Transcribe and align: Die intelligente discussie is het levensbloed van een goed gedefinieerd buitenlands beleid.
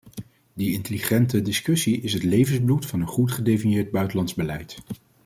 Die 0.53 0.73
intelligente 0.73 1.41
discussie 1.41 2.01
is 2.01 2.13
het 2.13 2.23
levensbloed 2.23 2.85
van 2.85 3.01
een 3.01 3.07
goed 3.07 3.31
gedefinieerd 3.31 3.91
buitenlands 3.91 4.33
beleid. 4.33 4.77